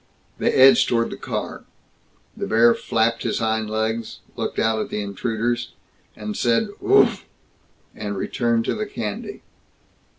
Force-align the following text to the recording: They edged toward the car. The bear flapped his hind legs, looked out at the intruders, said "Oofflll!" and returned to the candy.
They 0.39 0.51
edged 0.51 0.89
toward 0.89 1.11
the 1.11 1.15
car. 1.15 1.63
The 2.35 2.47
bear 2.47 2.73
flapped 2.73 3.21
his 3.21 3.37
hind 3.37 3.69
legs, 3.69 4.17
looked 4.35 4.57
out 4.57 4.79
at 4.81 4.89
the 4.89 4.99
intruders, 4.99 5.73
said 6.33 6.69
"Oofflll!" 6.81 7.21
and 7.93 8.17
returned 8.17 8.65
to 8.65 8.73
the 8.73 8.87
candy. 8.87 9.43